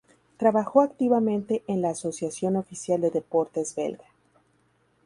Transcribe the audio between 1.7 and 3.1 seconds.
la Asociación Oficial